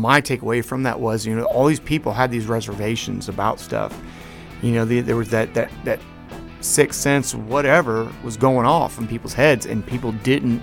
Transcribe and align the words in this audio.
my 0.00 0.20
takeaway 0.20 0.64
from 0.64 0.82
that 0.84 0.98
was, 0.98 1.26
you 1.26 1.34
know, 1.34 1.44
all 1.44 1.66
these 1.66 1.80
people 1.80 2.12
had 2.12 2.30
these 2.30 2.46
reservations 2.46 3.28
about 3.28 3.60
stuff. 3.60 3.98
You 4.62 4.72
know, 4.72 4.84
the, 4.84 5.00
there 5.00 5.16
was 5.16 5.30
that 5.30 5.54
that 5.54 5.70
that 5.84 6.00
sixth 6.60 7.00
sense, 7.00 7.34
whatever, 7.34 8.10
was 8.22 8.36
going 8.36 8.66
off 8.66 8.98
in 8.98 9.06
people's 9.06 9.34
heads, 9.34 9.66
and 9.66 9.86
people 9.86 10.12
didn't, 10.12 10.62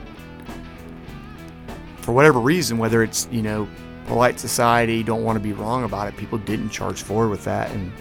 for 1.98 2.12
whatever 2.12 2.40
reason, 2.40 2.78
whether 2.78 3.04
it's 3.04 3.28
you 3.32 3.42
know, 3.42 3.68
polite 4.08 4.40
society, 4.40 5.04
don't 5.04 5.24
want 5.24 5.38
to 5.38 5.44
be 5.44 5.54
wrong 5.54 5.84
about 5.84 6.08
it, 6.08 6.18
people 6.18 6.38
didn't 6.38 6.70
charge 6.70 7.02
forward 7.02 7.30
with 7.30 7.44
that, 7.46 7.72
and 7.72 7.92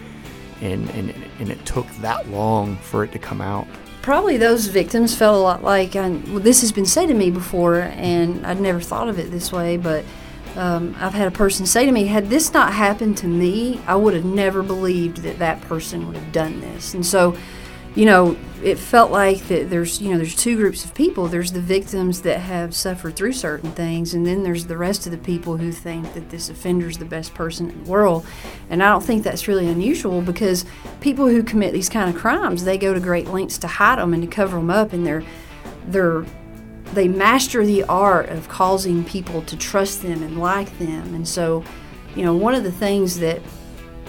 and 0.61 0.91
and 0.91 1.15
and 1.39 1.51
it 1.51 1.65
took 1.65 1.89
that 1.97 2.29
long 2.29 2.77
for 2.77 3.05
it 3.05 3.13
to 3.13 3.19
come 3.19 3.41
out 3.41 3.67
probably 4.07 4.37
those 4.37 4.69
victims 4.69 5.17
felt 5.17 5.35
a 5.35 5.39
lot 5.41 5.65
like 5.65 5.95
well, 5.95 6.39
this 6.39 6.61
has 6.61 6.71
been 6.71 6.87
said 6.87 7.07
to 7.07 7.15
me 7.15 7.29
before, 7.29 7.81
and 7.81 8.47
I'd 8.47 8.61
never 8.61 8.81
thought 8.81 9.09
of 9.09 9.19
it 9.19 9.33
this 9.33 9.51
way, 9.51 9.77
but 9.77 10.05
um, 10.57 10.95
I've 10.99 11.15
had 11.15 11.29
a 11.29 11.31
person 11.31 11.67
say 11.67 11.87
to 11.87 11.93
me, 11.93 12.07
had 12.07 12.29
this 12.29 12.53
not 12.53 12.73
happened 12.73 13.17
to 13.19 13.27
me, 13.27 13.81
I 13.87 13.95
would 13.97 14.15
have 14.15 14.25
never 14.25 14.63
believed 14.63 15.19
that 15.19 15.39
that 15.39 15.61
person 15.63 16.07
would 16.07 16.17
have 16.17 16.33
done 16.33 16.61
this. 16.61 16.95
And 16.95 17.05
so 17.05 17.37
you 17.97 18.05
know, 18.05 18.37
it 18.63 18.79
felt 18.79 19.11
like 19.11 19.49
that 19.49 19.71
there's, 19.71 20.03
you 20.03 20.11
know, 20.11 20.19
there's 20.19 20.37
two 20.37 20.55
groups 20.55 20.85
of 20.85 20.95
people. 20.95 21.29
There's 21.29 21.53
the 21.53 21.63
victims 21.63 22.21
that 22.23 22.41
have 22.41 22.75
suffered 22.75 23.17
through 23.17 23.33
certain 23.33 23.73
things, 23.73 24.13
and 24.13 24.25
then 24.25 24.43
there's 24.43 24.67
the 24.67 24.77
rest 24.77 25.07
of 25.07 25.13
the 25.13 25.19
people 25.19 25.57
who 25.57 25.73
think 25.73 26.13
that 26.13 26.29
this 26.29 26.51
offender's 26.51 26.99
the 26.99 27.07
best 27.07 27.33
person 27.33 27.71
in 27.71 27.85
the 27.85 27.91
world. 27.91 28.27
And 28.69 28.83
I 28.83 28.91
don't 28.91 29.03
think 29.03 29.25
that's 29.25 29.49
really 29.49 29.67
unusual 29.67 30.21
because 30.21 30.67
people 31.01 31.27
who 31.27 31.43
commit 31.43 31.73
these 31.73 31.89
kind 31.89 32.15
of 32.15 32.21
crimes, 32.21 32.65
they 32.65 32.77
go 32.77 32.93
to 32.93 33.01
great 33.01 33.29
lengths 33.29 33.57
to 33.59 33.67
hide 33.67 33.99
them 33.99 34.13
and 34.13 34.23
to 34.23 34.29
cover 34.29 34.59
them 34.59 34.71
up, 34.71 34.93
and 34.93 35.07
they're 35.07 35.25
they're 35.89 36.27
they 36.93 37.09
master 37.09 37.65
the 37.65 37.85
art 37.85 38.29
of 38.29 38.49
causing 38.49 39.05
people 39.05 39.43
to 39.43 39.57
trust 39.57 40.03
them 40.03 40.23
and 40.23 40.39
like 40.39 40.79
them. 40.79 41.15
And 41.15 41.27
so, 41.27 41.65
you 42.15 42.25
know, 42.25 42.35
one 42.35 42.55
of 42.55 42.65
the 42.65 42.73
things 42.73 43.19
that, 43.21 43.41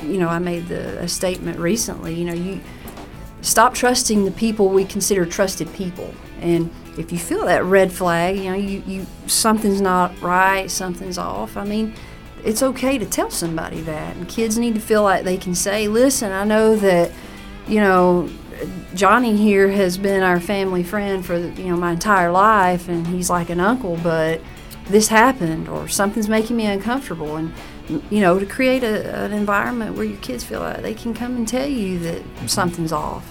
you 0.02 0.18
know, 0.18 0.28
I 0.28 0.40
made 0.40 0.68
the, 0.68 1.00
a 1.00 1.08
statement 1.08 1.60
recently. 1.60 2.14
You 2.14 2.26
know, 2.26 2.34
you 2.34 2.62
stop 3.42 3.74
trusting 3.74 4.26
the 4.26 4.32
people 4.32 4.70
we 4.70 4.86
consider 4.86 5.26
trusted 5.26 5.72
people. 5.74 6.14
And 6.40 6.70
if 6.98 7.12
you 7.12 7.18
feel 7.18 7.46
that 7.46 7.64
red 7.64 7.92
flag, 7.92 8.38
you 8.38 8.46
know, 8.46 8.56
you, 8.56 8.84
you 8.86 9.08
something's 9.28 9.82
not 9.82 10.20
right, 10.22 10.70
something's 10.70 11.18
off. 11.18 11.58
I 11.58 11.64
mean, 11.64 11.94
it's 12.44 12.62
okay 12.62 12.98
to 12.98 13.06
tell 13.06 13.32
somebody 13.32 13.82
that. 13.82 14.16
And 14.16 14.28
kids 14.30 14.58
need 14.58 14.76
to 14.76 14.82
feel 14.82 15.04
like 15.04 15.24
they 15.24 15.38
can 15.38 15.56
say, 15.56 15.88
"Listen, 15.88 16.32
I 16.32 16.44
know 16.44 16.76
that, 16.76 17.12
you 17.68 17.80
know, 17.80 18.30
Johnny 18.94 19.36
here 19.36 19.70
has 19.70 19.98
been 19.98 20.24
our 20.24 20.40
family 20.40 20.84
friend 20.84 21.26
for 21.26 21.38
you 21.38 21.66
know 21.66 21.78
my 21.78 21.92
entire 21.92 22.32
life, 22.32 22.90
and 22.90 23.06
he's 23.08 23.30
like 23.30 23.50
an 23.50 23.60
uncle, 23.60 23.98
but 24.04 24.42
this 24.86 25.08
happened, 25.08 25.68
or 25.70 25.88
something's 25.88 26.30
making 26.30 26.58
me 26.58 26.66
uncomfortable." 26.66 27.36
And 27.36 27.54
you 28.10 28.20
know, 28.20 28.40
to 28.40 28.46
create 28.46 28.84
a, 28.84 29.24
an 29.26 29.34
environment 29.34 29.96
where 29.96 30.06
your 30.06 30.20
kids 30.20 30.44
feel 30.44 30.60
like 30.60 30.82
they 30.82 30.94
can 30.94 31.14
come 31.14 31.36
and 31.36 31.48
tell 31.48 31.68
you 31.68 32.00
that 32.00 32.22
something's 32.48 32.92
off. 32.92 33.26